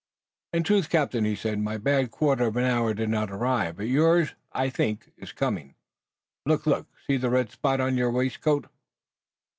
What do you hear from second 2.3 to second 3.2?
of an hour did